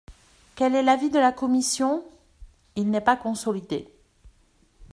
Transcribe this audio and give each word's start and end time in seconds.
Quel 0.55 0.73
est 0.73 0.81
l’avis 0.81 1.11
de 1.11 1.19
la 1.19 1.31
commission? 1.31 2.03
Il 2.75 2.89
n’est 2.89 3.01
pas 3.01 3.15
consolidé. 3.15 3.87